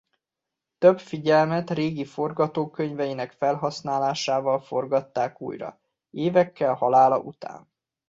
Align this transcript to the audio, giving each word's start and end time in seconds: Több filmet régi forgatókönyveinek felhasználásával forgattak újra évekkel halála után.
Több 0.77 0.99
filmet 0.99 1.69
régi 1.71 2.05
forgatókönyveinek 2.05 3.31
felhasználásával 3.31 4.59
forgattak 4.59 5.41
újra 5.41 5.79
évekkel 6.09 6.73
halála 6.73 7.19
után. 7.19 7.67